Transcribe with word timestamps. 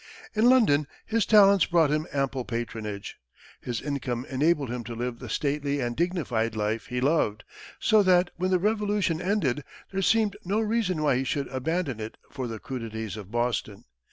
In 0.33 0.49
London 0.49 0.87
his 1.05 1.27
talents 1.27 1.67
brought 1.67 1.91
him 1.91 2.07
ample 2.11 2.43
patronage, 2.43 3.17
his 3.61 3.79
income 3.83 4.25
enabled 4.31 4.71
him 4.71 4.83
to 4.85 4.95
live 4.95 5.19
the 5.19 5.29
stately 5.29 5.79
and 5.79 5.95
dignified 5.95 6.55
life 6.55 6.87
he 6.87 6.99
loved, 6.99 7.43
so 7.79 8.01
that, 8.01 8.31
when 8.35 8.49
the 8.49 8.57
Revolution 8.57 9.21
ended, 9.21 9.63
there 9.91 10.01
seemed 10.01 10.37
no 10.43 10.59
reason 10.59 11.03
why 11.03 11.17
he 11.17 11.23
should 11.23 11.47
abandon 11.49 11.99
it 11.99 12.17
for 12.31 12.47
the 12.47 12.57
crudities 12.57 13.15
of 13.15 13.29
Boston. 13.29 13.85